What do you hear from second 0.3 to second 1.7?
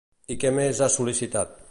I què més ha sol·licitat?